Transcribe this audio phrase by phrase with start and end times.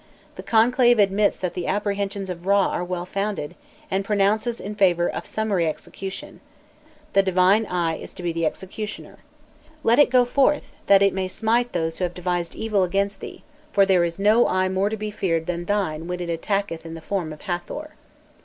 [0.35, 3.53] The conclave admits that the apprehensions of Râ are well founded,
[3.91, 6.41] and pronounces in favour of summary execution;
[7.13, 9.19] the Divine Eye is to be the executioner.
[9.83, 13.43] "Let it go forth that it may smite those who have devised evil against thee,
[13.71, 16.95] for there is no Eye more to be feared than thine when it attacketh in
[16.95, 17.89] the form of Hâthor."